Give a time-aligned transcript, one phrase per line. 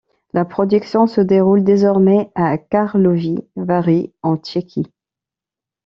[0.33, 4.87] La production se déroule désormais à Karlovy Vary en Tchéquie.